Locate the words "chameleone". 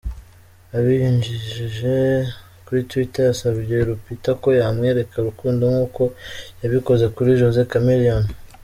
7.71-8.29